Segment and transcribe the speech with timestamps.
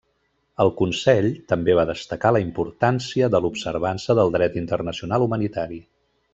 [0.63, 5.83] El Consell també va destacar la importància de l'observança del dret internacional humanitari.